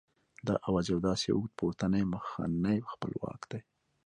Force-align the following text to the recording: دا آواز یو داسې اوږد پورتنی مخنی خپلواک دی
دا 0.47 0.53
آواز 0.67 0.85
یو 0.93 0.99
داسې 1.09 1.27
اوږد 1.31 1.51
پورتنی 1.59 2.03
مخنی 2.13 2.77
خپلواک 2.91 3.41
دی 3.51 3.61